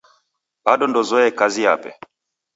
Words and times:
Bado 0.65 0.83
ndouzoye 0.87 1.29
kazi 1.39 1.59
yape. 1.65 1.89